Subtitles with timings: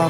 [0.00, 0.06] တေ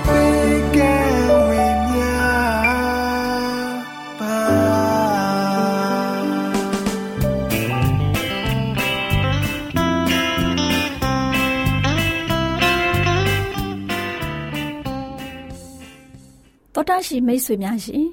[16.80, 18.06] ာ်တရှိမိတ်ဆွေများရှင်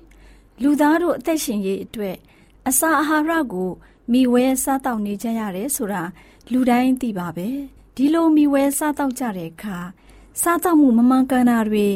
[0.61, 2.17] လူသားတို့အသက်ရှင်ရေးအတွက်
[2.67, 3.69] အစာအာဟာရကို
[4.11, 6.03] မိဝဲစားတောက်နေကြရတယ်ဆိုတာ
[6.51, 7.47] လူတိုင်းသိပါပဲ
[7.95, 9.77] ဒီလိုမိဝဲစားတောက်ကြတဲ့အခါ
[10.41, 11.87] စားသောက်မှုမမှန်ကန်တာတွေ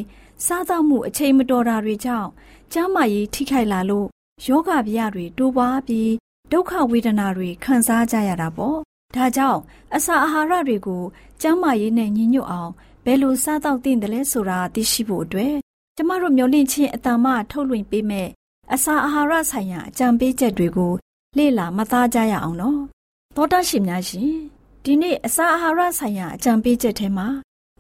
[0.46, 2.30] စားသောက်မှုအချိန်မတော်တာတွေကြောင့်
[2.72, 4.08] ကျန်းမာရေးထိခိုက်လာလို့
[4.46, 6.12] ယောဂဗျာတွေတိုးပွားပြီး
[6.52, 8.80] ဒုက္ခဝေဒနာတွေခံစားကြရတာပေါ့
[9.16, 9.62] ဒါကြောင့်
[9.96, 11.04] အစာအာဟာရတွေကို
[11.42, 12.72] ကျန်းမာရေးနဲ့ညီညွတ်အောင်
[13.06, 15.56] ဘယ်လိုစားသောက်သင့်တယ်လဲဆိုတာသိရှိဖို့အတွက်
[15.96, 18.28] ကျမတို့မျှဝင့်ခြင်းအတ္တမထုတ်လွှင့်ပေးမဲ့
[18.74, 20.94] အစာအာဟာရဆိုင်ရာအကြံပေးချက်တွေကို
[21.38, 22.80] လေ့လာမှတ်သားကြရအောင်နော်
[23.36, 24.32] သောတာရှင်များရှင်
[24.84, 27.28] ဒီနေ့အစာအာဟာရဆိုင်ရာအကြံပေးချက်ထဲမှာ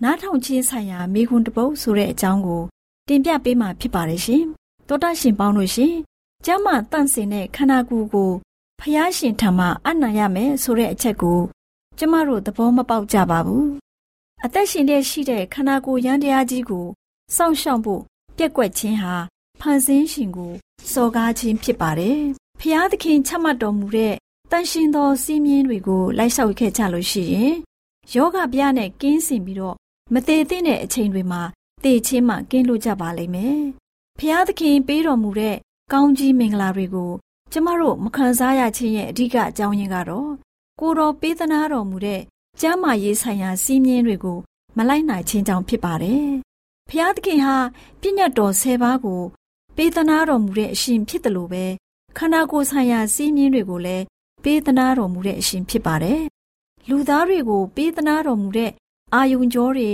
[0.03, 2.62] နားထောင်ခြင်းဆိုင်ရာမိခွန်းတပုတ်ဆိုတဲ့အကြောင်းကို
[3.07, 4.44] တင်ပြပေးမှာဖြစ်ပါတယ်ရှင်။
[4.88, 5.94] တောတာရှင်ပေါင်းလို့ရှင်။
[6.45, 8.31] ကျမ်းမာတန့်စင်တဲ့ခန္ဓာကိုယ်ကို
[8.79, 11.39] ဖျားရှင်ထံမှအနံ့ရမယ်ဆိုတဲ့အချက်ကို
[11.97, 13.66] ကျမတို့သဘောမပေါက်ကြပါဘူး။
[14.44, 16.85] အသက်ရှင်တဲ့ရှိတဲ့ခန္ဓာကိုယ်ရန်တရားကြီးကို
[17.35, 18.01] စောင့်ရှောက်ဖို့
[18.38, 19.16] ပြက်ကွက်ခြင်းဟာ
[19.59, 20.51] ဖန်ဆင်းရှင်ကို
[20.91, 22.19] စော်ကားခြင်းဖြစ်ပါတယ်။
[22.59, 24.13] ဖျားသခင်ချမှတ်တော်မူတဲ့
[24.51, 27.53] တန်ရှင်သောစီးမြင်းတွေကိုလိုက်လျှောက်ခဲ့ကြလို့ရှိရင်
[28.13, 29.78] ယောဂဗျာနဲ့ကင်းစင်ပြီးတော့
[30.13, 31.41] မသေးသင့်တဲ့အချိန်တွေမှာ
[31.83, 33.61] သေချင်းမှကင်းလို့ကြပါလိမ့်မယ်။
[34.19, 35.55] ဖျားသခင်ပေးတော်မူတဲ့
[35.94, 37.11] ကောင်းကြီးမင်္ဂလာတွေကို
[37.51, 40.31] ကျမတို့မခံစားရခြင်းရဲ့အဓိကအကြောင်းရင်းကတော့
[40.79, 42.21] ကိုတော်ပေးသနာတော်မူတဲ့
[42.61, 44.38] ကျမ်းမာရေးဆိုင်ရာစီးမြင်တွေကို
[44.77, 46.27] မလိုက်နိုင်ခြင်းကြောင့်ဖြစ်ပါတယ်။
[46.89, 47.55] ဖျားသခင်ဟာ
[48.01, 49.21] ပြည့်ညတ်တော်၁၀ပါးကို
[49.75, 51.66] ပေးသနာတော်မူတဲ့အရှင်ဖြစ်တယ်လို့ပဲ
[52.17, 54.03] ခန္ဓာကိုယ်ဆိုင်ရာစီးမြင်တွေကိုလည်း
[54.44, 56.21] ပေးသနာတော်မူတဲ့အရှင်ဖြစ်ပါတယ်။
[56.89, 58.71] လူသားတွေကိုပေးသနာတော်မူတဲ့
[59.13, 59.91] အာယုံကြောတွေ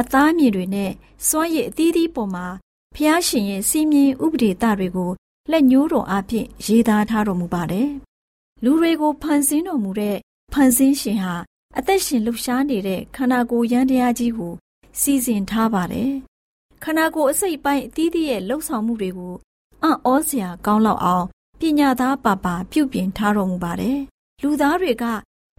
[0.00, 0.90] အသားမြေတွေနဲ့
[1.28, 2.46] စွမ်းရည်အသီးသီးပေါ်မှာ
[2.94, 5.10] ဖျားရှင်ရဲ့စီးမြင်ဥပဒေတတွေကို
[5.50, 7.88] လက်ညှိုးတော်အဖြစ်ရေးသားထားတော်မူပါတယ်။
[8.64, 10.16] လူတွေကိုဖန်ဆင်းတော်မူတဲ့
[10.52, 11.34] ဖန်ဆင်းရှင်ဟာ
[11.78, 14.52] အသက်ရှင်လှူရှားနေတဲ့ခန္ဓာကိုယ်ရန်တရားကြီးကို
[15.00, 16.12] စီစဉ်ထားပါတယ်။
[16.82, 19.34] ခန္ဓာကိုယ်အစိတ်ပိုင်းအသီးသီးရဲ့လှုပ်ဆောင်မှုတွေကို
[19.82, 21.26] အံ့ဩစရာကောင်းလောက်အောင်
[21.60, 23.98] ပညာသားပါပါပြုပြင်ထားတော်မူပါတယ်။
[24.42, 25.04] လူသားတွေက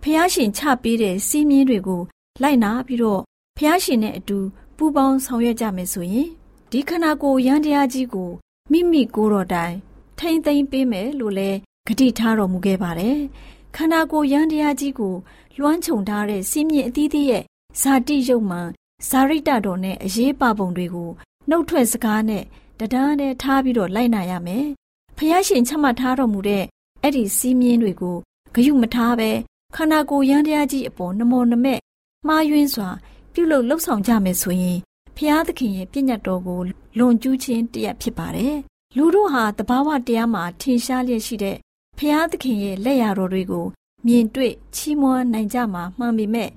[0.04, 2.02] ဖျားရှင်ချပေးတဲ့စီးမြင်တွေကို
[2.42, 3.22] လိုက်နာပြီးတော့
[3.58, 4.40] ဖျားရှင်နဲ့အတူ
[4.78, 6.28] ပူးပေါင်းဆောင်ရွက်ကြမယ်ဆိုရင်
[6.72, 8.30] ဒီခန္ဓာကိုယ်ရန်တရားကြီးကို
[8.72, 9.76] မိမိကိုယ်တော်တိုင်
[10.20, 11.50] ထိမ့်သိမ့်ပေးမယ်လို့လဲ
[11.88, 13.18] ဂတိထားတော်မူခဲ့ပါတယ်။
[13.76, 15.16] ခန္ဓာကိုယ်ရန်တရားကြီးကို
[15.60, 17.44] လွှမ်းခြုံထားတဲ့စီးမြင့်အသီးသီးရဲ့
[17.82, 18.68] ဇာတိယုတ်မှန်
[19.10, 21.10] ဇာရိတတော်နဲ့အရေးပါပုံတွေကို
[21.50, 22.44] နှုတ်ထွက်စကားနဲ့
[22.80, 24.66] တဒန်းနဲ့ထားပြီးတော့လိုက်နာရမယ်။
[25.18, 26.64] ဖျားရှင်ချမှတ်ထားတော်မူတဲ့
[27.02, 28.18] အဲ့ဒီစီးမြင့်တွေကို
[28.54, 29.30] ဂယုမထားပဲ
[29.76, 31.80] ခန္ဓာကိုယ်ရန်တရားကြီးအပေါ်နမောနမဲ့
[32.28, 32.90] မှားယွင်းစွာ
[33.34, 34.78] ပြုလုပ်လှုပ်ဆောင်ကြမယ်ဆိုရင်
[35.16, 36.60] ဖျားသခင်ရဲ့ပြည့်ညတ်တော်ကို
[36.98, 38.56] လွန်ကျူးခြင်းတရက်ဖြစ်ပါတယ်။
[38.98, 41.58] လူတို့ဟာတဘာဝတရားမှာထင်ရှားလျက်ရှိတဲ့
[41.98, 43.66] ဖျားသခင်ရဲ့လက်ရာတော်တွေကို
[44.06, 46.50] မြင်တွေ့ချီးမွမ်းနိုင်ကြမှာမှန်ပေမဲ့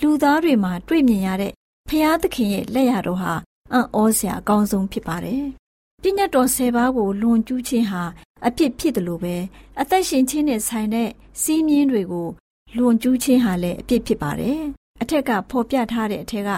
[0.00, 1.52] လူသားတွေမှာတွေ့မြင်ရတဲ့
[1.88, 3.32] ဖျားသခင်ရဲ့လက်ရာတော်ဟာ
[3.72, 5.44] အံ့ဩစရာအကောင်းဆုံးဖြစ်ပါတယ်။
[6.02, 8.02] ပြည့်ညတ်တော်၁၀ပါးကိုလွန်ကျူးခြင်းဟာ
[8.46, 9.36] အပြစ်ဖြစ်တယ်လို့ပဲ
[9.80, 11.08] အသက်ရှင်ခြင်းနဲ့ဆိုင်တဲ့
[11.40, 12.28] စီးမြင်းတွေကို
[12.76, 16.50] လွန်ကျူးခြင်းဟာလည်းအပြစ်ဖြစ်ပါတယ်အ ထက်ကဖော်ပြထားတဲ့အထက်က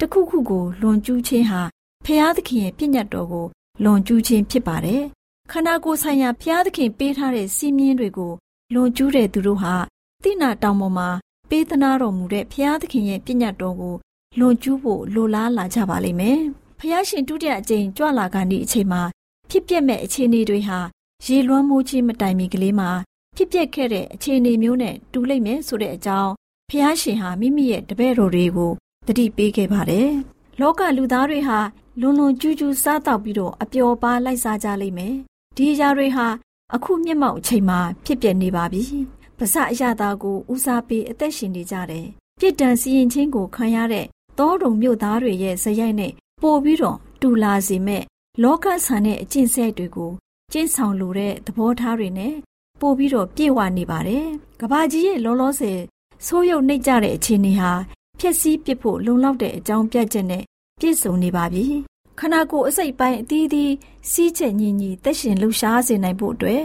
[0.00, 1.62] တခုခုကိုလွန်ကျူးခြင်းဟာ
[2.04, 3.46] ဖျားသခင်ရဲ့ပြည့်ညတ်တော်ကို
[3.84, 5.02] လွန်ကျူးခြင်းဖြစ်ပါတယ်
[5.50, 8.32] ခန္ဓာကိုယ်ဆိုင်ရာဖျားသခင်ပေးထားတဲ့စီးမြင်တွေကို
[8.74, 9.74] လွန်ကျူးတဲ့သူတို့ဟာ
[10.22, 11.08] တိနာတောင်ပေါ်မှာ
[11.50, 13.94] ပေးသနာတော်မူတဲ့ဖျားသခင်ရဲ့ပြည့်ညတ်တော်ကို
[14.38, 16.40] လွန်ကျူးဖို့လိုလားလာကြပါလိမ့်မယ်
[16.78, 19.02] ဖျားရှင်ဒုတိယအကြိမ်ကြွလာကနေအချိန်မှာ
[19.50, 20.78] ဖြစ်ပျက်မဲ့အခြေအနေတွေဟာ
[21.26, 22.90] ရေလွှမ်းမိုးခြင်းမတိုင်မီကလေးမှာ
[23.36, 26.32] ဖြစ်ပျက်ခဲ့တဲ့အခြေအနေမျိုးနဲ့တူလိမ့်မယ်ဆိုတဲ့အကြောင်း
[26.72, 28.72] ဖျားရှင်ဟာမိမိရဲ့တပည့်တော်တွေကို
[29.06, 30.10] တတိပေးခဲ့ပါတယ်။
[30.60, 31.58] လောကလူသားတွေဟာ
[32.00, 35.14] လွန်လွန်ကျူးကျူးစားတောက်ပြီးတော့အပျော်ပါလိုက်စားကြလိမ့်မယ်။
[35.56, 36.26] ဒီအရာတွေဟာ
[36.74, 38.82] အခုမျက်မှောက်အချိန်မှာဖြစ်ပျက်နေပါပြီ။
[39.38, 42.06] ပါဇက်အရာသားကိုဦးစားပေးအသက်ရှင်နေကြတယ်။
[42.40, 44.06] ပြစ်ဒဏ်စီရင်ခြင်းကိုခံရတဲ့
[44.38, 46.12] တောတုံမြို့သားတွေရဲ့ဇယိုက်နဲ့
[46.42, 48.02] ပို့ပြီးတော့တူလာစေမဲ့
[48.42, 50.12] လောကဆန်တဲ့အကျင့်ဆက်တွေကို
[50.52, 52.34] ကျင့်ဆောင်လိုတဲ့သဘောထားတွေနဲ့
[52.80, 54.26] ပို့ပြီးတော့ပြည့်ဝနေပါတယ်။
[54.60, 55.78] ကဘာကြီးရဲ့လောလောဆယ်
[56.26, 57.70] ဆိုးရုပ်နှိပ်ကြတဲ့အခြေအနေဟာ
[58.18, 60.42] ဖြက်စီးပစ်ဖို့လုံလောက်တဲ့အကြောင်းပြချက်နဲ့
[60.80, 61.64] ပြည့်စုံနေပါပြီ။
[62.18, 63.72] ခန္ဓာကိုယ်အစိတ်ပိုင်းအသီးသီး
[64.10, 66.64] စီးချက်ညီညီသက်ရှင်လှူရှားစေနိုင်ဖို့အတွက်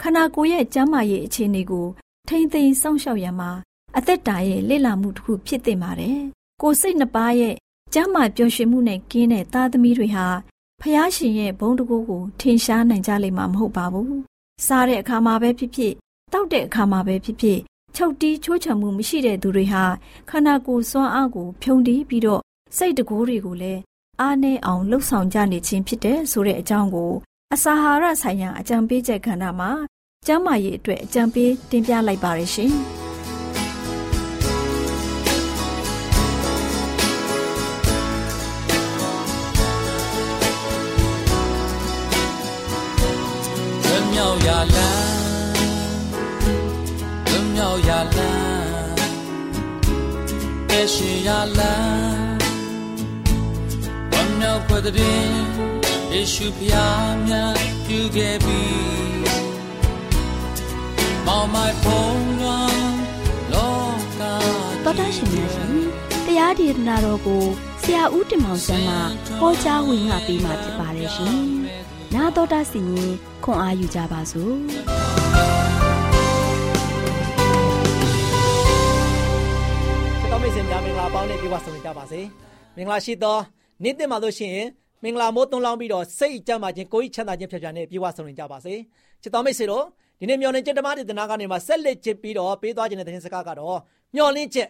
[0.00, 1.86] ခန္ဓာကိုယ်ရဲ့ကျန်းမာရေးအခြေအနေကို
[2.28, 3.50] ထိမ့်သိမ်းစောင့်ရှောက်ရမှာ
[3.96, 6.18] အသက်တာရဲ့လေ့လာမှုတစ်ခုဖြစ်တင်ပါတယ်။
[6.62, 7.54] ကိုယ်စိတ်နှစ်ပါးရဲ့
[7.94, 10.26] ကျမ်းမာပျော်ရွှင်မှုနဲ့ကင်းတဲ့သားသမီးတွေဟာ
[10.80, 14.12] ဖះရှင်ရဲ့ဘုံတကူကိုထင်ရှားနိုင်ကြလိမ့်မှာမဟုတ်ပါဘူး။
[14.66, 15.94] စားတဲ့အခါမှာပဲဖြစ်ဖြစ်
[16.32, 17.60] တောက်တဲ့အခါမှာပဲဖြစ်ဖြစ်
[17.96, 19.84] ချုပ်တီးချိုးချံမှုမရှိတဲ့သူတွေဟာ
[20.30, 22.42] ခန္ဓာကိုယ်စွမ်းအားကို ဖြုံးတီးပြီးတော့
[22.76, 23.80] စိတ်တကိုးတွေကိုလည်း
[24.20, 27.12] အားနည်းအောင်လှုပ်ဆောင်ကြနေခြင်းဖြစ်တဲ့ဆိုတဲ့အကြောင်းကို
[27.54, 29.70] အစာဟာရဆိုင်ရာအကြံပေးချက်ကဏ္ဍမှာ
[30.26, 32.72] ကျမ်းမာရေးအတွက်အကြံပေးတင်ပြလိုက်ပါရရှင်။
[44.12, 44.89] မြောက်ရာလ
[50.92, 52.38] ရှိရာလမ်း
[54.12, 55.24] ဝမ်းမြောက်ဖွယ်တဲ့
[56.12, 57.54] ယေရှုဖျားမြတ်
[57.86, 58.62] ပြုခဲ့ပြီ
[61.26, 62.80] မောင်မိုင်ဖုံးလွန်
[63.52, 63.74] လော
[64.18, 64.20] က
[64.84, 65.74] တော်တာရှင်များရှင်
[66.26, 67.44] တရားဒေသနာတော်ကို
[67.82, 68.96] ဆရာဦးတင်မောင်ဆန်းမှ
[69.40, 71.38] ဟောကြားဝင်ငါပေးมาဖြစ်ပါတယ်ရှင်။
[72.14, 73.12] နာတော်တာစီရင်
[73.44, 74.56] ခွန်အားယူကြပါစို့။
[80.60, 82.20] တော်မိတ်ဆွေများမင်္ဂလာပေါင်းနဲ့ပြည့်ဝဆုံကြပါစေ။
[82.76, 83.38] မင်္ဂလာရှိသော
[83.82, 84.68] နေ့တင်မှာလို့ရှိရင်
[85.02, 88.74] မင်္ဂလာမိုးသွန်းလောင်းပြီးတော့စိတ်ကြမ်းပါခြင်းကိုယ်ချမ်းသာခြင်းဖြတ်ဖြတ်နဲ့ပြည့်ဝဆုံကြပါစေ။
[89.22, 89.84] ချစ်တော်မိတ်ဆွေတို့
[90.20, 93.78] ဒီနေ့မျော်လင့်ချက်ဓမ္မဒေသနာကနေမှဆက်လက်ချစ်ပြီးတော့ပေးသွားခြင်းတဲ့သတင်းစကားကတော့
[94.16, 94.68] မျော်လင့်ချက်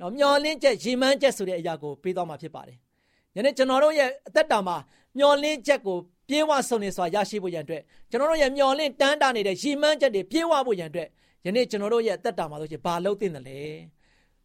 [0.00, 2.76] နော်မျော်လင့်ချက်ရည်မှန်းချက်ဆိုတဲ့အရာကိုပေးသွားမှာဖြစ်ပါတယ်။
[3.36, 4.76] ယနေ့ကျွန်တော်တို့ရဲ့အသက်တာမှာ
[5.18, 5.98] မျော်လင့်ချက်ကို
[6.28, 11.08] ပြေဝဆုံနေစွာရရှိဖို့ရန်အတွက်ကျွန်တော်တို့ရဲ့မျော်လင့်တန်းတာနေတဲ့ရည်မှန်းချက်တွေပြေဝဖို့ရန်အတွက်
[11.46, 13.60] ယနေ့ကျွန်တော်တို့ရဲ့အသက်တာမှာဆိုချင်ဘာလုပ်သင့်တယ်လဲ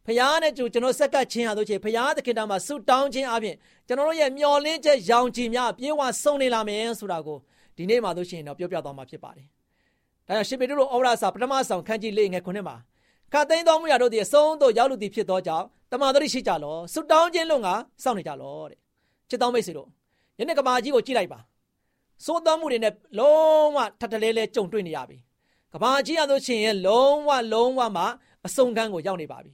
[0.06, 3.56] ဖခင်နဲ့ကျကျွန်တော်ဆက်ကပ်ခြင်းဟာဆိုချင်ဖခင်သခင်တာမှာဆုတောင်းခြင်းအပြင်
[3.86, 7.38] ကျွန်တော်တို့ရဲ့မျော်လင့်ချက်ရောင်ချီများပြေဝဆုံနေလာမယ်ဆိုတာကို
[7.76, 9.46] ဒီနေ့မှာဆိုရှင်တော့ပြောပြသွားမှာဖြစ်ပါတယ်။
[10.26, 12.76] ဒါကြောင့်ရှင်ပေတုတို့ဩဝါဒစာပထမဆောင်ခန်းကြီးလေးငယ်ခုနှစ်မှာ
[13.32, 17.68] ခတ်သိမ်းတော်မူရာတို့သည်အဆုံးသို့ရောက်လူသည်ဖြစ်သောကြောင့်တမန်တော်ရှိကြလောဆုတောင်းခြင်းလုံးက
[18.02, 18.78] စောင့်နေကြလောတဲ့
[19.28, 19.88] ချစ်တော်မိတ်ဆွေတို့
[20.38, 21.38] ယနေ့ကမာကြီးကိုကြည့်လိုက်ပါ
[22.24, 25.18] စိုးသောမှုတွေနဲ့လုံးဝထထလဲလဲကြုံတွေ့နေရပြီ
[25.72, 28.04] ကဘာကြီးရဆိုရှင်ရဲ့လုံးဝလုံးဝမှ
[28.46, 29.52] အဆုံးကန်းကိုရောက်နေပါပြီ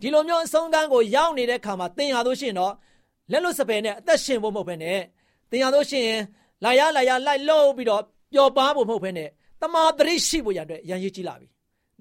[0.00, 2.72] ဒီလိုမျိုးအဆုံးကန်းကိုရောက်နေတဲ့ခါမှာသင်ရလို့ရှိရင်တော့
[3.30, 5.00] လက်လွတ်စပယ်နဲ့အသက်ရှင်ဖို့မဟုတ်ဘဲနဲ့
[5.50, 6.20] သင်ရလို့ရှိရင်
[6.64, 9.28] လာရလာရလိုက်လို့ပြီးတော့ပျော်ပါဖို့မဟုတ်ဘဲနဲ့
[9.62, 11.48] တမာတရိရှိဖို့ရတဲ့ရန်ရည်ကြီးလာပြီ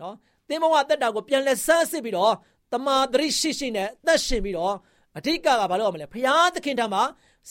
[0.02, 0.16] နော်
[0.48, 2.34] သင်ဘဝတက်တာကိုပြန်လဲဆန်းစစ်ပြီးတော့
[2.74, 4.74] တမာတရိရှိရှိနဲ့အသက်ရှင်ပြီးတော့
[5.18, 7.04] အဓိကကဘာလို့ရမလဲဖရာသခင်ထံမှာ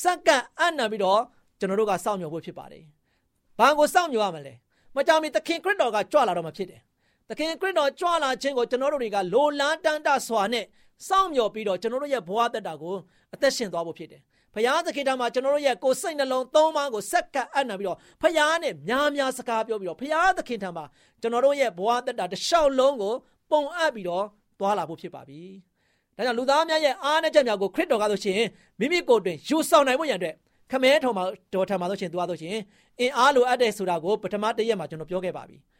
[0.02, 1.20] စက္ကန့်အံ့နံပြီးတော့
[1.58, 2.84] ကျွန်တော်တို့ကစောင့်မျှော်ဖို့ဖြစ်ပါတယ်။
[3.58, 4.54] ဘာကိုစောင့်မျှော်ရမလဲ။
[4.96, 6.80] မကြောင်မီသခင်ခရစ်တော်ကကြွလာတော့မှဖြစ်တယ်။
[7.30, 10.64] သခင်ခရစ်တော်ကြွလာခြင်းကိုကျွန်တော်တို့တွေကလိုလားတန်တစွာနဲ့
[11.08, 12.94] စောင့်မျှော်ပြီးတော့ကျွန်တော်တို့ရဲ့ဘဝတက်တာကို
[13.34, 14.20] အသက်ရှင်သွားဖို့ဖြစ်တယ်။
[14.54, 20.84] ဖရာသခင်ထံမှာကျွန်တော်တို့ရဲ့ကိုယ်စိတ်နှလုံးသုံးပါးကိုစက္ကန့်အံ့နံပြီးတော့ဖရာနဲ့များများစကားပြောပြီးတော့ဖရာသခင်ထံမှာ
[21.20, 23.14] ကျွန်တော်တို့ရဲ့ဘဝတက်တာတစ်လျှောက်လုံးကို
[23.50, 24.24] ပုံအပ်ပြီးတော့
[24.60, 25.40] သွားလာဖို့ဖြစ်ပါပြီ။
[26.16, 28.40] ဒါကြောင့်လူသားများရဲ့အားနည်းချက်များကိုခရစ်တော်ကဆိုရှင်
[28.80, 30.34] မိမိကိုယ်တွင်ယူဆောင်နိုင်ဖို့ရန်အတွက်
[30.70, 32.56] ခမဲထော်မှာတော်ထံမှာဆိုရှင်သူကဆိုရှင်
[33.00, 35.73] အင်အားလိုအပ်တဲ့ဆိုတာကိုပထမတည့်ရက်မှာကျွန်တော်ပြောခဲ့ပါပြီခ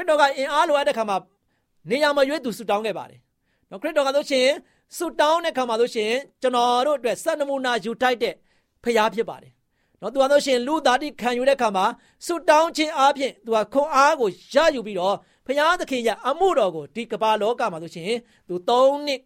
[0.00, 1.16] ရစ်တော်ကအင်အားလိုအပ်တဲ့ခါမှာ
[1.90, 3.20] နေရာမရွေးသူဆူတောင်းခဲ့ပါတယ်
[3.70, 4.48] နော်ခရစ်တော်ကဆိုရှင်
[4.96, 8.34] ဆူတောင်းတဲ့ခါမှာဆိုရှင်ကျွန်တော်တို့အတွက်စံနမူနာယူထိုက်တဲ့
[8.84, 9.52] ဖရားဖြစ်ပါတယ်
[10.00, 11.84] နော်သူကဆိုရှင်လူသားတိခံယူတဲ့ခါမှာ
[12.26, 15.16] ဆူတောင်းခြင်းအပြင်သူကခွန်အားကိုရယူပြီးတော့
[15.46, 19.20] ဖရားသခင်ရဲ့အမှုတော်ကိုဒီကမ္ဘာလောကမှာဆိုရှင်သူ၃နှစ်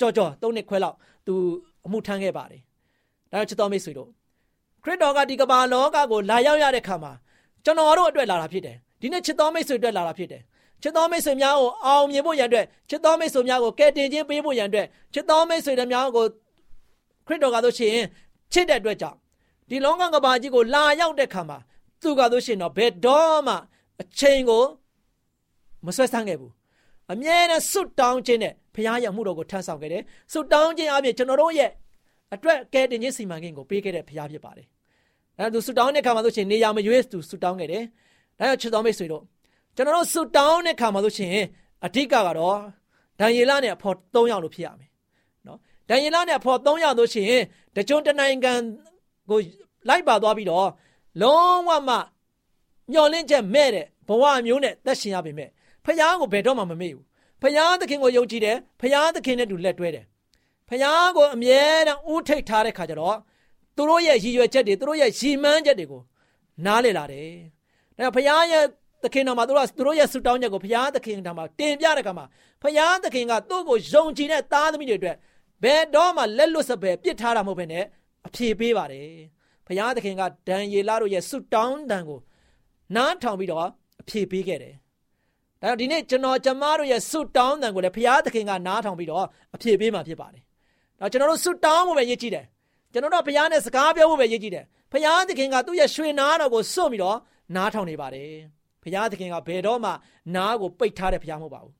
[0.00, 1.34] ကြော်ကြော်၃နှစ်ခွဲလောက်သူ
[1.86, 2.60] အမှုထမ်းခဲ့ပါတယ်
[3.30, 4.10] ဒါကြောင့်ချစ်တော်မိတ်ဆွေတို့
[4.82, 7.12] ခရစ်တော်ကဒီကမ္ဘာလောကကိုလာရောက်ရတဲ့ခါမှာ
[7.64, 10.42] ကျွန်တော်တို့အတွက်လာတာဖြစ်တယ် ဒီနေ့ချစ်တော်မိတ်ဆွေအတွက်လာတာဖြစ်တယ်
[10.82, 16.24] ချစ်တော်မိတ်ဆွေများကိုအောင်မြင်ဖို့ရန်အတွက်ချစ်တော်မိတ်ဆွေများကိုကယ်တင်ခြင်းပေးဖို့ရန်အတွက်ချစ်တော်မိတ်ဆွေများကို
[17.26, 17.96] ခရစ်တော်ကဆိုရှင်
[18.52, 19.18] ချစ်တဲ့အတွက်ကြောင့်
[19.68, 21.58] ဒီလောကကဘာကြီးကိုလာရောက်တဲ့ခါမှာ
[22.02, 23.54] သူကဆိုရှင်တော့ဘယ်တော့မှ
[24.00, 24.64] အချိန်ကို
[25.86, 26.52] မဆွဲဆန်းခဲ့ဘူး
[27.12, 31.70] အမြဲတမ်းစွတ်တောင်းခြင်းနဲ့ဘုရားရဲ့မှုတော်ကိုထမ်းဆောင်ခဲ့တယ်စွတ်တောင်းခြင်းအပြင်ကျွန်တော်တို့ရဲ့
[32.34, 34.66] အတွက်ကဲတင်ခြင်းစီမံကိန်းကိုပေးခဲ့တဲ့ဘုရားဖြစ်ပါတယ်
[35.38, 37.84] အဲဒါသူစွတ်တောင်းတဲ့ခါမှာဆိုရှင်နေရာမရွေးသူစွတ်တောင်းခဲ့တယ်
[38.42, 39.22] ဒါကြောင့်ချစ်တော်မိတ်ဆွေတို့
[39.76, 41.34] ကျွန်တော်တို့စွတ်တောင်းတဲ့ခါမှာဆိုရှင်
[41.86, 42.58] အဓိကကတော့
[43.20, 44.90] ဒံယေလနဲ့အဖို့၃ယောက်လို့ဖြစ်ရမယ်
[45.46, 45.58] နော်
[45.88, 47.40] ဒံယေလနဲ့အဖို့၃ယောက်ဆိုရှင်
[47.76, 48.52] တကြွတနိုင်ငံ
[49.30, 49.38] ကို
[49.88, 50.68] လိုက်ပါသွားပြီးတော့
[51.22, 51.96] လုံးဝမှ
[52.92, 55.48] မျောလင့်ချက်မဲ့တဲ့ဘဝမျိုးနဲ့သက်ရှင်ရပေမဲ့
[55.84, 57.04] ဖယားကိုဘယ်တော့မှမမေ့ဘူး
[57.42, 60.04] ဖယားသခင်ကိုယုံကြည်တယ်ဖယားသခင်နဲ့တူလက်တွဲတယ်
[60.68, 63.16] ဖယားကိုအမြဲတမ်းဥထိတ်ထားတဲ့ခါကျတော့
[63.76, 66.02] သူတို့ရဲ့ရည်ရွယ်ချက်တွေသူတို့ရဲ့ရည်မှန်းချက်တွေကို
[66.66, 67.30] နားလည်လာတယ်
[68.02, 68.64] ဒါဖယားရဲ့
[69.04, 72.26] သခင်တော်မှာသူတို့သူတို့ရဲ့ဆုတောင်းချက်ကိုဖယားသခင်တော်မှာတင်ပြတဲ့ခါမှာ
[72.62, 75.16] ဖယားသခင်ကသူ့ကိုယုံကြည်တဲ့သားသမီးတွေအတွက်
[75.62, 77.84] ဘယ်တော့မှလက်လွတ်စပယ်ပြစ်ထားတာမဟုတ်ဘဲနဲ့
[78.26, 79.08] အပြေပေးပါတယ်
[79.66, 82.20] ဖယားသခင်ကဒံယေလတို့ရဲ့ဆုတောင်းတန်ကို
[82.96, 83.68] နားထောင်ပြီးတော့
[84.00, 84.74] အပြေပေးခဲ့တယ်
[85.60, 90.42] ဒါကြောင့်ဒီနေ့ကျွန်တော်ကျမတို့ရဲ့ဆုတောင်းတန်ကိုလည်းဘုရားသခင်ကနားထောင်ပြီးတော့အဖြေပေးမှာဖြစ်ပါတယ်။
[91.00, 92.44] ဒါကျွန်တော်တို့ဆုတောင်းဖို့ပဲရည်ကြည်တယ်။
[92.92, 97.18] ကျွန်တော်တို့ဘုရားနဲ့စကားပြောဖို့ပဲရည်ကြည်တယ်။ဘုရားသခင်ကသူ့ရဲ့ရွှေနားတော်ကိုစွန့်ပြီးတော့
[97.56, 98.30] နားထောင်နေပါတယ်။
[98.82, 99.90] ဘုရားသခင်ကဘယ်တော့မှ
[100.34, 101.74] နားကိုပိတ်ထားတဲ့ဘုရားမဟုတ်ပါဘူး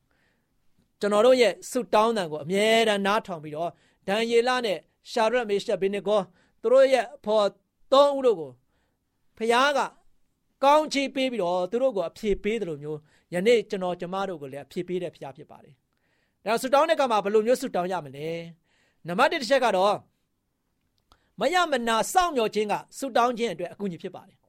[1.01, 3.71] ။ကျွန်တော်တို့ရဲ့ဆုတောင်းတန်ကိုအမြဲတမ်းနားထောင်ပြီးတော့
[4.09, 4.79] ဒံယေလနဲ့
[5.11, 6.21] ရှာရက်မေရှက်ဘေနေကို
[6.63, 7.47] သူတို့ရဲ့ဖော်
[7.93, 8.51] သုံးဦးတို့ကို
[9.39, 9.81] ဘုရားက
[10.65, 12.99] ကောင်းချီးပေးပြီးတော့သူတို့ကိုအဖြေပေးတယ်လို့မျိုး
[13.35, 15.75] ယနေ့ကျွန်တော်ကျမတို့ကိုလည်းအဖြစ်ပေးတဲ့ဖရားဖြစ်ပါတယ်။
[16.45, 18.29] ဒါဆူတောင်းတဲ့ကမှာဘယ်လိုမျိုးဆူတောင်းရမလဲ။
[19.07, 19.97] နံပါတ်1တစ်ချက်ကတော့
[21.41, 24.37] မယမနာစောင့်မျှော်ခြင်းကဆူတောင်းခြင်းအတွက်အကူအညီဖြစ်ပါတယ်။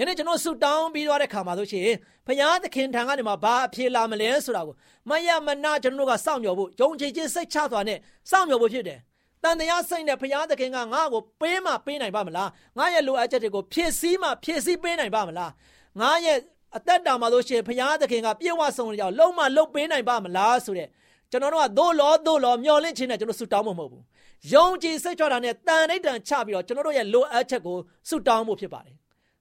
[0.00, 1.88] ယနေ့ကျွန်တော်ဆူတောင်းပြီးသွားတဲ့ခါမှာဆိုရှင်
[2.26, 4.74] ဖရားသခင်ထံကနေမှာဘာအဖြစ်လာမလဲဆိုတာကို
[5.08, 7.98] မယမနာကျွန်တော်တို့ကစောင့်မျှော်ဖို့ယုံကြည်ခြင်းစိတ်ချစွာနဲ့
[8.30, 8.98] စောင့်မျှော်ဖို့ဖြစ်တယ်။
[9.42, 15.52] တန်တရားစိတ်နဲ့ဘုရားသခင်ကငါ့ကိုပေးမှပေးနိုင်ပါမလားငါရဲ့လိုအပ်ချက်တွေကိုဖြည့်ဆည်းမှဖြည့်ဆည်းပေးနိုင်ပါမလား
[16.00, 16.38] ငါရဲ့
[16.76, 20.88] အသက်တာမှာလို့ရှိရင်ဘုရားသခင်ကပြေဝဆုံးကြောင်လုံးမလုံးပေးနိုင်ပါမလားဆိုတဲ့
[21.30, 24.04] ကျွန်တော်တို့ကသို့လောသို့လောမျောလင့်ခြင်းနဲ့ကျွန်တော်ဆုတောင်းမှာမဟုတ်ဘူး
[24.52, 27.76] ယုံကြည်စိတ်ချတာနဲ့တန်လိုက်တန်ချပြီးတော့ကျွန်တော်တို့ရဲ့လိုအပ်ချက်ကို
[28.08, 28.96] ဆုတောင်းဖို့ဖြစ်ပါတယ်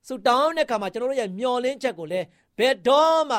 [0.08, 2.26] ဆုတောင်းတဲ့အခါမှာကျွန်တော်တို့ရဲ့မျောလင့်ချက်ကိုလည်း
[2.58, 3.38] ဘယ်တော့မှ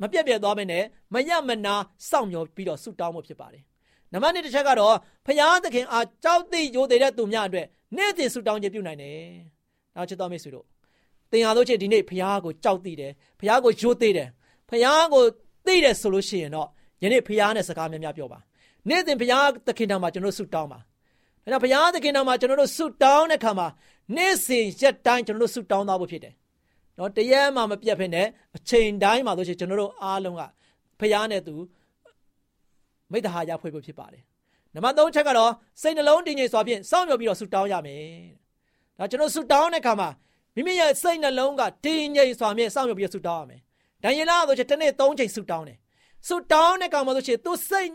[0.00, 0.84] မပြတ်ပြတ်သွားမနဲ့
[1.14, 1.74] မရမနာ
[2.10, 3.62] စောင့်မျှော်ပြီးတော့ဆုတောင်းဖို့ဖြစ်ပါတယ်
[4.12, 4.94] နံပါတ်1တစ်ချက်ကတော့
[5.26, 9.18] ဖရာသခင်အားကြောက်သိရိုသေတဲ့သူများအတွက်နေ့စဉ်ဆုတောင်းခြင်းပြုနိုင်တယ်။
[9.96, 10.66] နောက်ချစ်တော်မိတ်ဆွေတို့
[11.32, 14.28] သင်ဟာလို့ချင်းဒီနေ့ဖះကိုကြောက်သိတယ်ဖះကိုယိုသေးတယ်
[14.68, 15.24] ဖះကို
[15.66, 16.68] သိတယ်ဆိုလို့ရှိရင်တော့
[17.02, 18.38] ယနေ့ဖះနဲ့စကားများများပြောပါ
[18.88, 19.32] နေ့စဉ်ဖះ
[19.66, 20.78] သခင်တော်မှာကျွန်တော်ဆုတောင်းပါ
[21.52, 23.68] ဒါကြောင့်ဘုရားသခင်တော်မှာကျွန်တော်တို့ဆုတောင်းတဲ့ခါမှာ
[24.16, 26.34] နေ့စဉ်ရက်တိုင်းကျွန်တော်တို့ဆုတောင်းသားဖို့ဖြစ်တယ်။
[26.98, 28.22] နော်တရက်မှမပြတ်ဖ ೇನೆ
[28.56, 30.42] အချိန်တိုင်းမှာဆိုရှင်ကျွန်တော်တို့အားလုံးက
[31.00, 31.54] ဘုရားနဲ့သူ
[33.12, 34.22] မိတ္တဟာရဖွဲ့ဖို့ဖြစ်ပါတယ်။
[34.74, 35.52] နံပါတ်3ချက်ကတော့
[35.82, 38.04] စိတ်နှလုံးတည်ငြိမ်စွာဖြင့်စောင့်မျှော်ပြီးတော့ဆုတောင်းရမယ်။
[38.98, 40.08] ဒါကျွန်တော်ဆုတောင်းတဲ့ခါမှာ
[40.54, 43.60] မိမိရဲ့စိတ်နှလုံးကတည်ငြိမ်စွာမြဲစောင့်မျှော်ပြီးဆုတောင်းရမယ်။
[44.02, 45.78] ဒံယေလဆိုချင်တစ်နေ့၃ချိန်ဆုတောင်းတယ်။
[46.28, 47.90] ဆုတောင်းတဲ့ကောင်မှဆိုရှင်သူစိတ်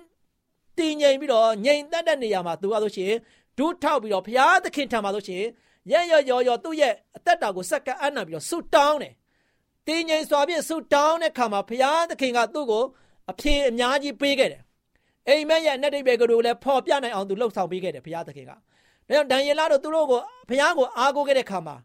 [0.80, 3.14] တည်ငြိမ်ပြီးတော့ငြိမ်သက်တဲ့နေရာမှာသူကဆိုရှင်
[3.58, 5.44] ဒူးထောက်ပြီးတော့ဘုရားသခင်ထံမှာဆိုရှင်
[5.92, 9.14] ရရရော်ရော်သူ့ရဲ့အသက်တာကိုစက္ကန့်အနံ့ပြီးတော့ဆုတောင်းတယ်။
[9.88, 12.84] တည်ငြိမ်စွာဖြင့်ဆုတောင်းတဲ့ခါမှာဘုရားသခင်ကသူ့ကို
[13.32, 14.62] အဖြေအများကြီးပေးခဲ့တယ်။
[15.28, 18.52] အိမ်မက်ရဲ့အနက်တိတ်ပဲကလေးလည်းဖော်ပြနိုင်အောင်သူလှုပ်ဆောင်ပေးခဲ့တယ်ဘုရားသခင်က။
[19.10, 21.76] ဒါကြောင့်ဒံယေလတို့သူတို့ကိုဘုရားကိုအားကိုးခဲ့တဲ့ခါမှာ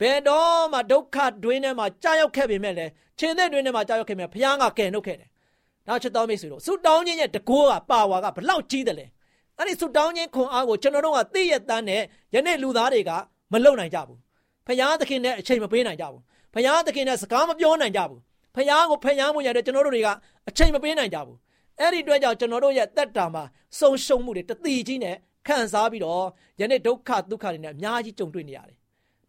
[0.00, 5.28] ဘယ်တော့မှဒုက္ခတွင်းထဲမှာကြာရောက်ခဲ့ပေမဲ့လည်းခြေသက်တွင်းထဲမှာကြာရောက်ခဲ့မြဲဘုရားကကယ်နှုတ်ခဲ့တယ်။
[5.88, 9.06] နောက်ချက်တော်မိတ်ဆွေတို့ဆုတောင်းခြင်းရဲ့တကောကပါဝါကဘလောက်ကြီးတယ်လဲ။
[9.60, 12.02] အဲ့ဒီဆုတောင်းခြင်းခွန်အားကိုကျွန်တော်တို့ကသိရတန်းနဲ့
[12.34, 13.10] ယနေ့လူသားတွေက
[13.52, 14.18] မလုံနိုင်ကြဘူး။
[14.66, 16.22] ဘုရားသခင်နဲ့အချိန်မပေးနိုင်ကြဘူး။
[16.54, 18.20] ဘုရားသခင်နဲ့စကားမပြောနိုင်ကြဘူး။
[18.56, 20.08] ဘုရားကိုဖျားမှုရတဲ့ကျွန်တော်တို့တွေက
[20.48, 21.36] အချိန်မပေးနိုင်ကြဘူး။
[21.80, 23.44] အဲ့ဒီအတွက်ကြောင့်ကျွန်တော်တို့ရဲ့တက်တာမှာ
[23.78, 26.24] ဆုံရှုံမှုတွေတတိကြီးနဲ့ခံစားပြီးတော့
[26.60, 28.76] ယနေ့ဒုက္ခဒုက္ခတွေနဲ့အများကြီးကြုံတွေ့နေရတယ်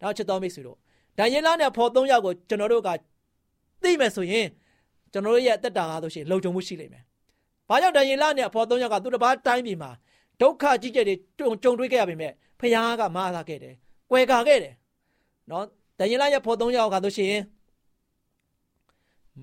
[0.00, 0.78] နောက်ချစ်တော်မိတ်ဆွေတို့
[1.18, 2.88] ဒံယေလနဲ့ဖော်သုံးယောက်ကိုကျွန်တော်တို့က
[3.82, 4.46] သိမယ်ဆိုရင်
[5.12, 7.04] ကျွန်တော်တို့ရဲ့အသက်တာကားဆိုရှင်လုံခြုံမှုရှိလိမ့်မယ်။
[7.68, 9.90] ဘာကြောင့်ဒံယေလနဲ့ဖော်သုံးယောက်ကသူတစ်ပါးတိုင်းပြည်မှာ
[10.42, 13.74] ဒုက္ခကြီးကျယ်တွေကြုံတွေ့ခဲ့ရပေမဲ့ဖခင်ကမအားသာခဲ့တယ်။
[14.10, 14.74] ကွယ်ကာခဲ့တယ်။
[15.50, 15.64] နော်
[15.98, 17.34] ဒံယေလရဲ့ဖော်သုံးယောက်ကဆိုရှင်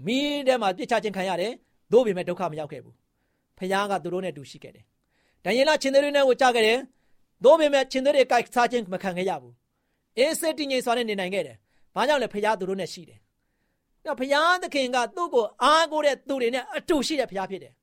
[0.05, 1.51] မိထဲမှာပြစ်ချခြင်းခံရတယ်။
[1.91, 2.95] သို့ပေမဲ့ဒုက္ခမရောက်ခဲ့ဘူး။
[3.57, 4.85] ဖခင်ကသူတို့နဲ့တူရှိခဲ့တယ်။
[5.45, 6.77] ဒံယေလချင်းတွေနဲ့ကိုကြားခဲ့တယ်။
[7.43, 9.53] သို့ပေမဲ့ချင်းတွေကိုက်စားခြင်းမခံခဲ့ရဘူး
[10.17, 11.57] အေးစစ်တည်ငြိမ်စွာနဲ့နေနိုင်ခဲ့တယ်။
[11.95, 13.19] ဘာကြောင့်လဲဖခင်သူတို့နဲ့ရှိတယ်။
[14.05, 17.73] အဲ့ဖခင်သခင်ကသူ့ကိုအားကိုးတဲ့သူတွေနဲ့အတူရှိတဲ့ဖခင်ဖြစ်တယ်။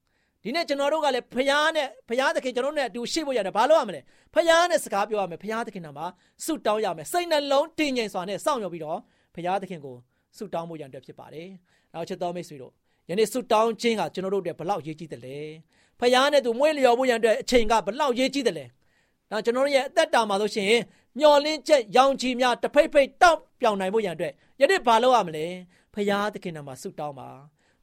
[0.46, 4.00] ဒီနေ့ကျွန်တော်တို့ကလည်းဖခင်နဲ့ဖခင်သခင်ကျွန်တော်တို့နဲ့အတူရှိဖို့ရတယ်ဘာလို့ရမလဲ။
[4.34, 6.06] ဖခင်နဲ့စကားပြောရမယ်ဖခင်သခင်နာမှာ
[6.44, 8.98] ဆုတောင်းရမယ်စိတ်နှလုံးတည်ငြိမ်စွာနဲ့စောင့်မျှော်ပြီးတော့
[9.34, 9.96] ဖခင်သခင်ကို
[10.36, 11.48] ဆုတောင်းဖို့ရန်အတွက်ဖြစ်ပါတယ်။
[11.92, 12.72] နောက်ချက်တော်မိတ်ဆွေတို့
[13.10, 15.38] ယနေ့ဆုတောင်းခြင်းကကျွန်တော်တို့အတွက်ဘလောက်ရေးကြီးတယ်လဲ။
[16.00, 18.66] ဖခင်နဲ့သူမွေးလျော်ဖို့ရန်အတွက်အချိန်ကဘလောက်ရေးကြီးတယ်လဲ။
[19.30, 20.82] ဖဒါကျွန်တော်တို့ရဲ့အသက်တာမှာလို့ရှိရင်
[21.18, 25.46] မျောလင်းချက်ရောင်ချီများတဖိတ်ဖိတ်တောက်ပြောင်နိုင်ဖို့ရန်အတွက်ယနေ့ဘာလုပ်ရမလဲ
[25.94, 27.28] ဖရာသခင်နာမှာဆုတောင်းပါ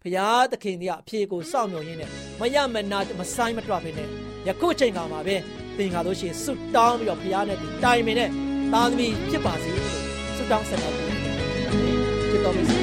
[0.04, 4.08] ဖရာသခင်ကြီးကအဖြေကိုစောင့်မျှော်ရင်းနဲ့မရမနာမဆိုင်မတွပဲနဲ့
[4.48, 5.36] ယခုချိန်ကမှာပဲ
[5.78, 8.30] သင်ကတော့ရှင်ဆွတောင်းပြီးတော့ဖရာနဲ့ဒီတိုင်ပင်နဲ့
[8.74, 9.92] သားသမီးဖြစ်ပါစေလို့
[10.36, 11.18] ဆွတောင်းဆက်တော်ပေးတယ်။
[12.30, 12.82] ချစ်တော်မိတ်ဆွေ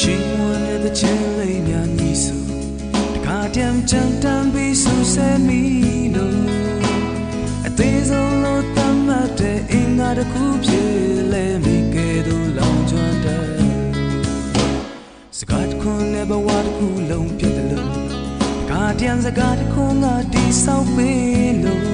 [0.00, 2.36] ချင်းဝင်တဲ့ချင်းလေးများညီစု
[3.14, 5.62] တခါတည်းချမ်းတမ်းပြီးဆူဆဲမိ
[6.14, 6.40] လို့
[7.66, 10.90] အသေးဆုံးလို့တတ်မှတ်တဲ့အင်္ဂါတစ်ခုဖြစ်
[11.32, 11.85] လဲမိ
[13.26, 13.58] 转的，
[15.38, 17.88] စကားတစ်ခွန်းနဲ့ဘဝတစ်ခုလုံးပြတ်တယ်လို့
[18.70, 21.84] ကာတန်စကားတစ်ခွန်းကတိဆောက်ပေးလို့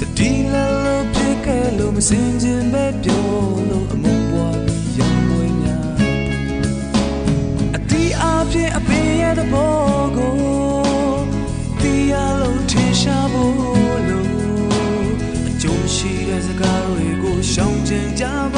[0.00, 3.26] တတိလလို့ပြစ်ခဲ့လို့မစင်ခြင်းပဲပြော
[3.68, 5.82] လို့အမုန်းပွားပြီးရောင်းမွေးများ
[7.76, 9.74] အတီးအပြည့်အပင်ရဲ့သဘော
[10.16, 10.34] ကို
[11.80, 14.28] တီးရလို့ထင်ရှားဖို့လို့
[15.48, 18.57] အကျိုးရှိတဲ့စကားတွေကိုရှောင်ကျဉ်ကြဖိ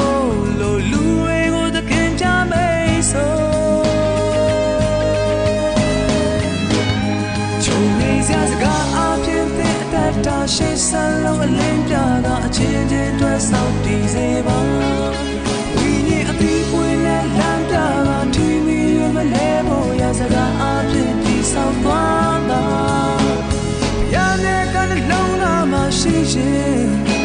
[10.51, 10.91] တတ်တာရှိစ
[11.23, 14.57] လုံးအလင်းပြတာအချင်းချင်းတွဲဆောက်တည်စေပါ
[15.75, 17.75] ဝိညာဉ်အပီးပွင့်နဲ့လမ်းပြ
[18.07, 22.63] တာထီမီရမလဲဖို့ရစကားအပြည့်ပြီးဆောက်သွားတာ
[24.13, 27.20] ရတဲ့ကနှလုံးသားမှာရှိရှင်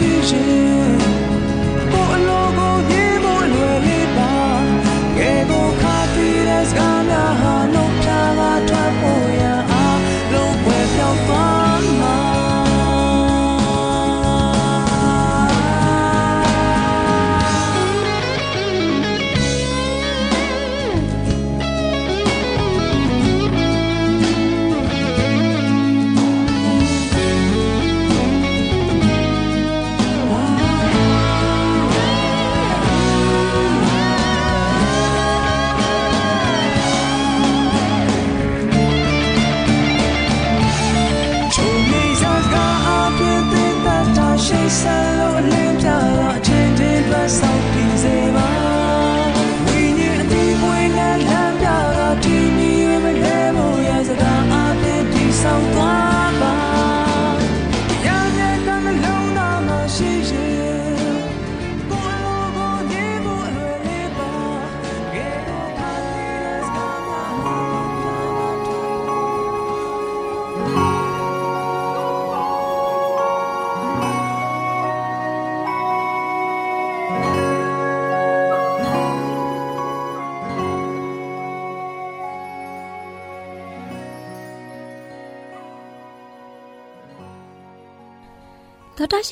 [0.00, 0.79] တော်မ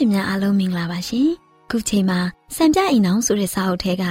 [0.00, 1.28] ရှင်များအားလုံးမင်္ဂလာပါရှင်။
[1.70, 2.20] ခုချိန်မှာ
[2.56, 4.04] စံပြအိမ်အောင်ဆိုတဲ့စာအုပ်ထဲက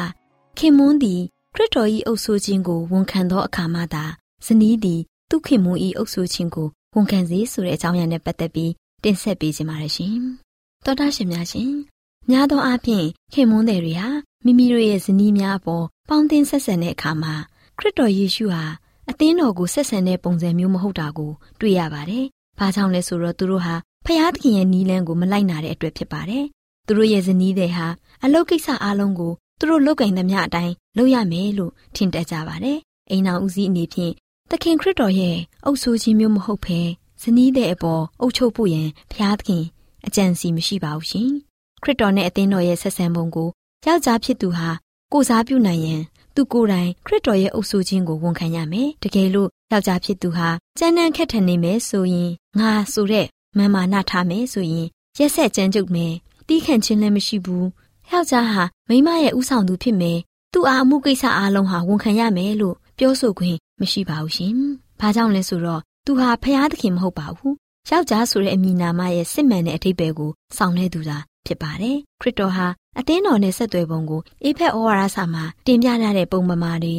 [0.58, 1.22] ခင်မွန်းသည်
[1.56, 4.04] ခရစ်တော်၏အုပ်ဆိုခြင်းကိုဝန်ခံသောအခါမှသာ
[4.46, 8.72] ဇနီးသည်သူခင်မွန်း၏အုပ်ဆိုခြင်းကိုဝန်ခံစေဆိုတဲ့အကြောင်းအရာနဲ့ပတ်သက်ပြီး
[9.04, 10.16] တင်ဆက်ပေးခြင်းပါတယ်ရှင်။
[10.86, 11.72] သောတာရှင်များရှင်။
[12.30, 14.08] များသောအားဖြင့်ခင်မွန်းတွေဟာ
[14.46, 17.34] မိမိတို့ရဲ့ဇနီးများအပေါ်ပေါင်းသင်းဆက်ဆံတဲ့အခါမှာ
[17.78, 18.64] ခရစ်တော်ယေရှုဟာ
[19.10, 22.26] အသင်းတော်ကိုဆက်ဆံတဲ့ပုံစံမျိုးမဟုတ်တာကိုတွေ့ရပါတယ်။
[22.60, 23.76] ဘာကြောင့်လဲဆိုတော့သူတို့ဟာ
[24.10, 26.46] ဖျားသခင်ရဲ့နီးလန်းကိုမလိုက်နာတဲ့အတွက်ဖြစ်ပါတယ်။
[26.86, 27.88] သူတို့ရဲ့ဇနီးတွေဟာ
[28.24, 32.78] အလုတ်ကိစ္စအလုံးကိုသူတို့လုပ်ကင်သမျှအတိုင်းလုပ်ရမယ်လို့ထင်တတ်ကြပါတယ်။
[33.10, 34.14] အိမ်တော်ဦးစီးအနေဖြင့်
[34.50, 36.80] သခင်ခရစ်တော်ရဲ့အုပ်ဆိုးခြင်းမျိုးမဟုတ်ဘဲ
[37.22, 39.64] ဇနီးတဲ့အပေါ်အုပ်ချုပ်ဖို့ရန်ဖျားသခင်
[40.08, 41.30] အကြံစီမရှိပါဘူးရှင်။
[41.84, 43.50] ခရစ်တော်နဲ့အသင်းတော်ရဲ့ဆက်ဆံပုံကို
[43.86, 44.70] ယောက်ျားဖြစ်သူဟာ
[45.14, 46.02] ကိုစားပြုနိုင်ရန်
[46.36, 54.88] သူကိုယ်တိုင်ခရစ်တော်ရဲ့အုပ်ဆိုးခြင်းကိုဝန်ခံရမယ်။တကယ်လို့ယောက်ျားဖြစ်သူဟာကြမ်းတမ်းခက်ထန်နေမယ်ဆိုရင်ငါဆိုတဲ့ မန်မာနထားမယ်ဆိုရင်
[55.20, 56.14] ရက်ဆက်ကြမ်းကြုတ်မယ်။
[56.48, 57.66] တီးခန့်ခြင်းလည်းမရှိဘူး။
[58.12, 60.18] ယောက်ျားဟာမိမရဲ့ဥဆောင်သူဖြစ်မယ်။
[60.54, 64.54] သူ့အားအမှုကိစ္စအားလုံးဟာဝန်ခံရမယ်လို့ပြောဆိုခွင့်မရှိပါဘူးရှင်။
[65.00, 67.54] ဘာကြောင့်လဲဆိုတော့သူဟာဖျားသခင်မဟုတ်ပါဘူး။
[67.90, 72.68] ယောက်ျားဆိုတဲ့အမည်နာမရဲ့စစ်မှန်တဲ့အထိပ္ပယ်ကိုဆောင်နေသူသာဖြစ်ပါတယ်။ခရစ်တော်ဟာ
[73.00, 76.96] အသင်းတော်နဲ့ဆက်သွယ်ပုံကိုအေဖက်ဩဝါဒစာမှာတင်ပြထားတဲ့ပုံပမာတွေ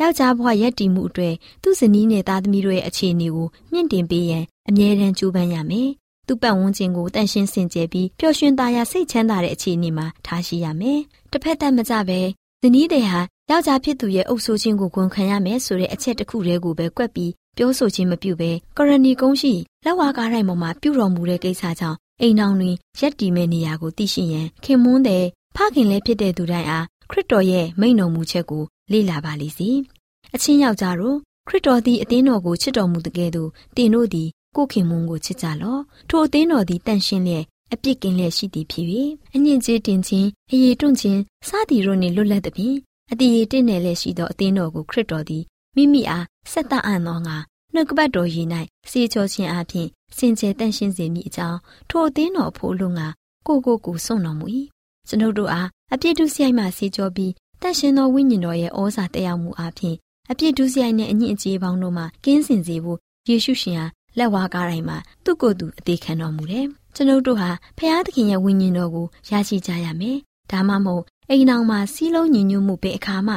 [0.00, 5.88] ယောက်ျားဘဝရက်တည်မှုအတွက်သူ့ဇနီးနဲ့သားသမီးတို့ရဲ့အခြေအနေကိုမြင့်တင်ပေးရန်အမြဲတမ်းကြိုးပမ်းရမယ်။
[6.26, 12.20] သူ့ပတ်ဝန်းကျင်ကိုတန်ရှင်းစင်ကြယ်ပြီးပျော်ရွှင်သားရစိတ်ချမ်းသာတဲ့အခြေအနေမှာထားရှိရမယ်။တစ်ဖက်သက်မကြပဲ
[12.62, 25.24] ဇနီးတဲ့ဟာယောက်ျားဖြစ်သူရဲ့အုပ်ဆိုးခြင်းကိုဝန်ခံရမယ်ဆိုတဲ့အချက်တစ်ခုတည်းကိုပဲကွက်ပြီးပြောဆိုခြင်းမပြုဘဲကရဏီကုန်းရှိလက်ဝါးကားတိုင်းပေါ်မှာပြုတော်မူတဲ့ကိစ္စကြောင့်အိမ်တော်တွင်ရက်တည်မဲ့နေရာကိုသိရှိရန်ခင်မွန်းတဲ့
[25.56, 29.68] ဖခင်လည်းဖြစ်တဲ့သူတိုင်းအားခရစ်တော်ရဲ့မိန့်တော်မူချက်ကို လေ့လာပါလိမ့်စီ။
[30.34, 31.16] အချင်းယောက်ျားတို့
[31.48, 38.86] ခရစ်တော်သည်အသင်းတော်ကိုချစ်တော်မူတဲ့ကဲ့သို့တင်တို့သည်ကိုခင်မွန်းကိုချစ်ကြလော့။ထိုအသင်းတော်သည်တန်ရှင်းလျက်အပြစ်ကင်းလျက်ရှိသည်ဖြစ်၍
[39.34, 42.76] အညင်ကျေးတင်ခြင်းအရေးတွန့်ခြင်းစသည်တို့နှင့်လွတ်လပ်သဖြင့်
[43.12, 45.42] အတည်ရတင့်နယ်လျက်ရှိသောအသင်းတော်ကိုခရစ်တော်သည်
[45.76, 47.36] မိမိအားဆက်တအံ့သောငါ
[47.74, 48.48] နှုတ်ကပတ်တော်ရည်၌
[48.90, 53.08] စေချောခြင်းအပြင်စင်ကြယ်တန့်ရှင်းစေမိအကြောင်းထိုအသင်းတော်ဖို့လုံငါ
[53.46, 54.46] ကိုကိုကိုစွန့်တော်မူ၏
[55.08, 59.96] ကျွန်ုပ်တို့အားအပြစ်ဒုစရိုက်မှစေချောပြီး တန့်ရှင်းသောဝိညာဉ်တော်ရဲ့ဩဇာတက်ရောက်မှုအပြင်
[60.30, 63.86] အပြစ်ဒုစရိုက်နဲ့အညစ်အကြေးပေါင်းတို့မှကင်းစင်စေဖို့ယေရှုရှင်ဟာ
[64.18, 70.18] လက်ဝါးကားတိုင်းမှာသူ့ကိုယ်သူအသေးခံတော်မူတယ်ကျွန်ုပ်တို့ဟာဖျားသခင်ရဲ့ဝိညာဉ်တော်ကိုရရှိကြရမယ်
[70.50, 73.34] ဒါမှမဟုတ်အိမ်အောင်မှာစီးလုံးညီညွတ်မှုပဲအခါမှ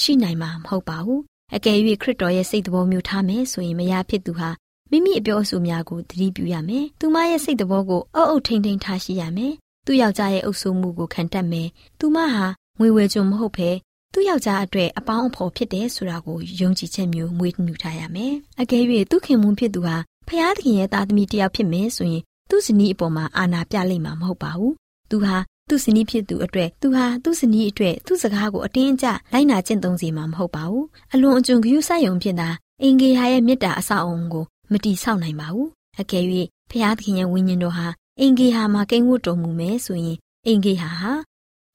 [0.00, 1.22] ရှိနိုင်မှာမဟုတ်ပါဘူး
[1.54, 4.50] အကယ်၍ခရစ်တော်ရဲ့စိတ်တော်မျိုးထားမယ်ဆိုရင်မယားဖြစ်သူဟာ
[4.90, 9.52] မိမိအပြောအဆိုများကိုသတိပြုရမယ်။သူမရဲ့စိတ်တော်ကိုအုပ်အုပ်ထိန်ထိန်ထားရှိရမယ်။
[9.86, 12.46] သူ့ယောက်ျားရဲ့အုပ်ဆိုးမှုကိုခံတတ်မယ်။သူမဟာ
[12.80, 13.70] ငွေဝယ်ကြုံမဟုတ်ဘဲ
[14.12, 19.96] သူ့ယောက်ျားအတွက်အပေါင်းအဖော်ဖြစ်တယ်ဆိုတာကိုယုံကြည်ချက်မျိုးမွေးမြူထားရမယ်။အကယ်၍သူခင်မွန်းဖြစ်သူဟာ
[20.28, 24.72] ဖျားသခင်ရဲ့သားသမီးတစ်ယောက်ဖြစ်မယ်ဆိုရင်သူ့ဇနီးအပေါ်မှာအာနာပြလိမ့်မှာမဟုတ်ပါဘူး။
[25.10, 25.36] သူဟာ
[25.68, 32.48] သူ့ဇနီးဖြစ်သူအတွက်သူဟာသူ့ဇနီးအတွက်သူ့စကားကိုအတင်းအကျလိုက်နာကျင့်သုံးစေမှာမဟုတ်ပါဘူးအလွန်အကျွံဂရုစိုက်ရုံဖြစ်တာ
[32.82, 35.68] အင်ဂေဟာရဲ့မေတ္တာအဆောက်အုံကိုမတီဆောက်နိုင်ပါဘူး
[36.00, 36.24] အကယ်၍
[36.70, 37.86] ဖျားသခင်ရဲ့ဝိညာဉ်တော်ဟာ
[38.20, 41.12] အင်ဂေဟာမှာကိန်းဝတ်တော်မူမယ်ဆိုရင်အင်ဂေဟာဟာ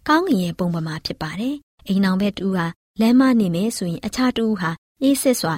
[0.07, 1.55] ကောင်းကင်ရဲ့ပုံပမာဖြစ်ပါတယ်
[1.87, 2.65] အိမ်အောင်ဘက်တူဟာ
[3.01, 4.69] လမ်းမနေမယ်ဆိုရင်အခြားတူဟာ
[5.01, 5.55] အေးစစ်စွာ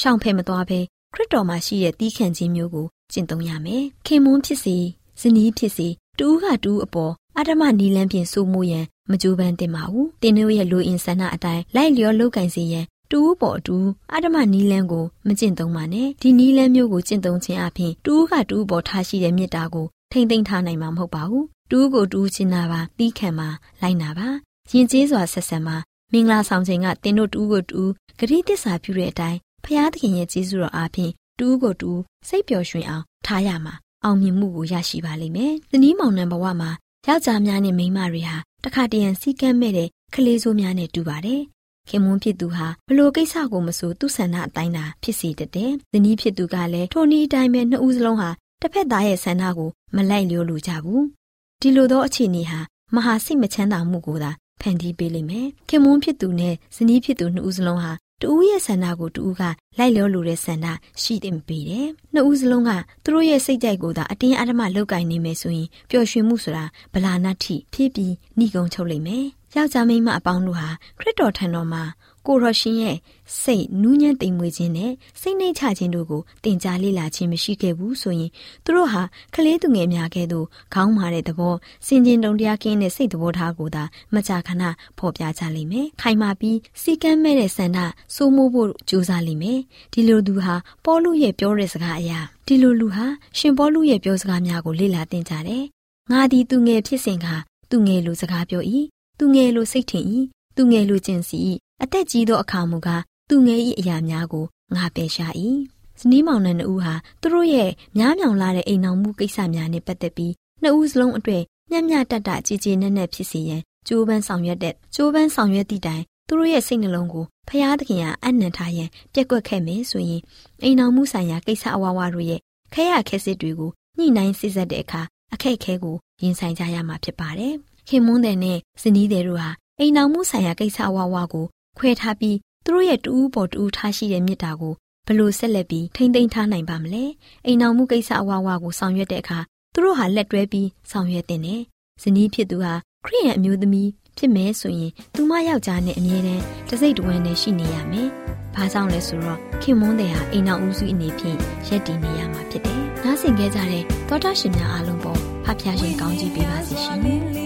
[0.00, 0.80] ရှောင်ဖယ်မသွားဘဲ
[1.14, 4.76] ခရစ်တော်မှာရှိတဲ့တီးခံခြင်းမျိုးကိုကျင့်သုံးရမယ်ခင်မွန်းဖြစ်စေ
[5.20, 23.48] ဇနီးဖြစ်စေတူးကတူးအပေါ်အဓမ္မနီလန်းဖြင့်စိုးမိုးရန်မကြိုးပမ်းသင့်ပါဘူး။တင်းတို့ရဲ့လူအင်ဆန္ဒအတိုင်းလိုက်လျောလောက်ကင်စေရန်တူးပေါ်တူးအဓမ္မနီလန်းကိုမကျင့်သုံးပါနဲ့။ဒီနီလန်းမျိုးကိုကျင့်သုံးခြင်းအပြင်တူးကတူးပေါ်ထားရှိတဲ့မေတ္တာကို ထိမ့်သိမ်းထားနိုင်မှာမဟုတ်ပါဘူး။တူးကိုတူးချင်တာပါတီးခံပါ
[23.82, 24.28] လိုက်နာပါ။
[24.72, 25.76] ရင်ကျေးစွာဆက်ဆံပါ
[26.12, 36.70] မင်္ဂလာဆောင်ခြင်းကတင်းတို့တူးကိုတူးဂတိတစ္ဆာပြုတဲ့အတိုင်းဖျားသခင်ရဲ့ကျေးဇူးတော်အားဖြင့်တူးကိုတူးစိတ်ပျော်ရွှင်အောင်ထားရမှာအောင်မြင်မှုကိုရရှိပါလိမ့်မယ်။သနီးမောင်နှံဘဝမှာ
[37.06, 41.42] ယောက်ျားများနဲ့မိန်းမတွေဟာတခါတရံစီကမ်းမဲ့တဲ့ကလေးဆိုးများနဲ့တူပါတယ်။
[41.88, 48.30] ခင်မွန်းဖြစ်သူဟာဘလို့ကိစ္စကိုမဆိုသူ့ဆန္ဒအတိုင်းသာဖြစ်စေတတ်တယ်။ဇနီးဖြစ်သူကလည်းထိုနည်းအတိုင်းပဲနှစ်ဦးစလုံးဟာ
[48.66, 51.02] တစ်ဖက်သားရဲ့ဆန္ဒကိုမလိုက်လျောလိုကြဘူး။
[51.60, 52.60] ဒီလိုသောအခြေအနေဟာ
[52.94, 59.42] မဟာစိတ်မချမ်းသာမှုကိုသာဖန်တီးပေးလိမ့်မယ်။ခင်မွန်းဖြစ်သူနဲ့ဇနီးဖြစ်သူနှစ်ဦးစလုံးဟာတူဦးရဲ့ဆန္ဒကိုတူဦးက
[59.78, 60.66] လိုက်လျောလိုတဲ့ဆန္ဒ
[61.02, 62.70] ရှိတင်ပေးတယ်။နှစ်ဦးစလုံးက
[63.04, 71.82] သူတို့ရဲ့စိတ်ကြိုက်ကိုသာအတင်းအဓမ္မလောက်ကင်နေမယ်ဆိုရင်ပျော်ရွှင်မှုဆိုတာဗလာနာထိဖြည့်ပြီးနှီးကုံချုပ်လိမ့်မယ်။ ယောက်ျားမိန်းမအပေါင်းတို့ဟာခရစ်တော်ထံတော်မှာ
[72.26, 72.96] ကိုရရှင်ရဲ့
[73.40, 78.30] စိတ်နူးညံ့သိမ်မွေ့ခြင်းနဲ့စိတ်နှိမ့်ချခြင်းတို့ကိုတင်ကြားလေ့လာခြင်းမရှိခဲ့ဘူးဆိုရင်
[78.64, 79.02] သူတို့ဟာ
[79.34, 81.54] ကလေးသူငယ်များကဲ့သို့ခေါင်းမာတဲ့သဘော
[81.86, 83.82] စင်ကျင်တုံတရားကင်းတဲ့စိတ်သဘောထားကိုသာ
[84.14, 84.62] မကြာခဏ
[84.98, 87.78] ဖော်ပြကြလိမ့်မယ်။ခိုင်မာပြီးစီကမ်းမဲ့တဲ့ဆန္ဒ
[88.14, 89.60] စိုးမိုးဖို့ကြိုးစားလိမ့်မယ်။
[89.92, 90.54] ဒီလိုသူဟာ
[90.84, 93.06] ပေါလုရဲ့ပြောတဲ့စကားအရာဒီလိုလူဟာ
[93.38, 95.64] ရှင်ပေါလုရဲ့ပြောစကားများကိုလေ့လာသင်ကြတယ်။
[96.12, 97.26] ငါဒီသူငယ်ဖြစ်စဉ်က
[97.70, 98.64] သူငယ်လိုစကားပြော၏
[99.18, 100.04] သူငယ်လိုစိတ်ထင်၏
[100.56, 101.38] သူငယ်လိုကျင့်စီ၏
[101.82, 105.32] အသက်ကြီးသောအခါမူကားသူငယ်၏အရာများကိုငါပယ်ရှား၏
[106.00, 120.22] ဇနီးမောင်နှံနှစ်ဦးဟာသူတို့ရဲ့များမြောင်လာတဲ့အိမ်အောင်မှုကိစ္စများနဲ့ပတ်သက်ပြီးနှစ်ဦးစလုံးအတွေ့မျှမျှတတကြည်ကြည်နက်နက်ဖြစ်စေရန်ကြိုးပမ်းဆောင်ရွက်တဲ့ကြိုးပမ်းဆောင်ရွက်သည့်တိုင်သူတို့ရဲ့စိတ်နှလုံးကိုဖျားသခင်ကအနံ့ထားရန်ပြက်ကွက်ခဲ့မယ်ဆိုရင်
[120.62, 122.40] အိမ်အောင်မှုဆိုင်ရာကိစ္စအဝဝတို့ရဲ့
[122.74, 125.02] ခဲရခဲစစ်တွေကိုညှိနှိုင်းစစ်ဆက်တဲ့အခါ
[125.32, 127.56] အခက်အခဲကိုရင်ဆိုင်ကြရမှာဖြစ်ပါတယ်။
[127.88, 131.46] ခင်မွန်းတဲ့နဲ့ဇနီးတဲ့တို့ဟာအိမ်နောက်မှုဆိုင်ရာကိစ္စအဝဝကို
[131.78, 134.74] ခွဲထားပြီးသူတို့ရဲ့တူးပေါ်တူးထားရှိတဲ့မြစ်တာကို
[135.06, 137.04] ဘလို့ဆက်လက်ပြီးထိမ့်သိမ်းထားနိုင်ပါမလဲ
[137.46, 139.38] အိမ်နောက်မှုကိစ္စအဝဝကိုဆောင်ရွက်တဲ့အခါ
[139.72, 141.62] သူတို့ဟာလက်တွဲပြီးဆောင်ရွက်တင်တယ်
[142.02, 142.72] ဇနီးဖြစ်သူဟာ
[143.04, 148.08] ခရိယန်အမျိုးသမီးဖြစ်မဲဆိုရင်သူမယောက်ျားနဲ့အမြဲတမ်းတစိတ်တဝမ်းနဲ့ရှိနေရမယ်။
[148.54, 157.20] ဘာကြောင့်လဲဆိုတော့ခင်မွန်းတဲ့ဟာအိမ်နောက်ဦးစုအနေဖြင့်ရက်တည်နေရမှာဖြစ်တယ်။နားဆင်ခဲ့ကြတဲ့သောတာရှင်များအားလုံးပေါ်ဖဖျားရှင်ကောင်းကြီးပေးပါစေရှင်။